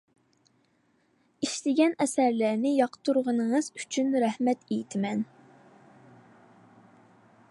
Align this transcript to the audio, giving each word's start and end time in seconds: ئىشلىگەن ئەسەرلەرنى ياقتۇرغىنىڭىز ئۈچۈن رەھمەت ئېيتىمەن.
ئىشلىگەن 1.47 1.93
ئەسەرلەرنى 2.05 2.71
ياقتۇرغىنىڭىز 2.77 3.69
ئۈچۈن 3.81 4.11
رەھمەت 4.25 4.67
ئېيتىمەن. 4.69 5.25